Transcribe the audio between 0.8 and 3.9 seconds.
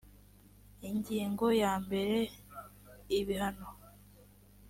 ingingo ya mbere ibihano